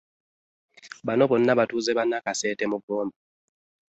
Bano 1.07 1.23
bonna 1.29 1.57
batuuze 1.59 1.91
b'e 1.93 2.03
Nakaseeta 2.05 2.65
mu 2.71 2.77
Gomba. 2.85 3.15